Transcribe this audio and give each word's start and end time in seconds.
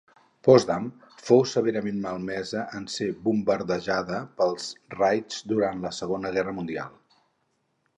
Potsdam 0.45 0.87
fou 1.27 1.43
severament 1.51 1.99
malmesa 2.07 2.65
en 2.79 2.89
ser 2.95 3.11
bombardejada 3.29 4.25
pels 4.41 4.75
raids 4.99 5.49
durant 5.55 5.89
la 5.89 5.97
Segona 6.03 6.35
Guerra 6.39 6.61
Mundial. 6.63 7.03